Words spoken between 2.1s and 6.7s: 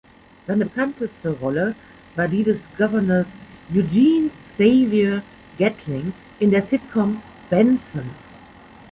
war die des Gouverneurs Eugene Xavier Gatling in der